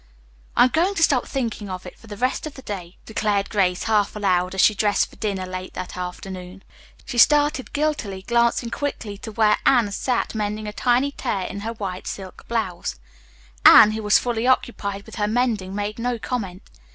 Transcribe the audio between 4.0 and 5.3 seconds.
aloud, as she dressed for